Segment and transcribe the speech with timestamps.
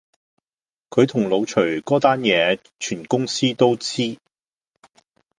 [0.89, 4.17] 佢同老徐嗰單野全公司都知